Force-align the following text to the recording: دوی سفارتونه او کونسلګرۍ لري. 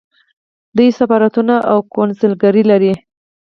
دوی 0.77 0.89
سفارتونه 0.99 1.55
او 1.71 1.77
کونسلګرۍ 1.93 2.63
لري. 2.71 2.93